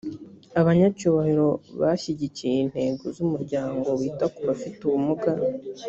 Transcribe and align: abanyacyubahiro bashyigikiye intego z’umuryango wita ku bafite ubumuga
abanyacyubahiro 0.59 1.47
bashyigikiye 1.81 2.57
intego 2.65 3.03
z’umuryango 3.15 3.87
wita 3.99 4.25
ku 4.33 4.39
bafite 4.49 4.79
ubumuga 4.83 5.31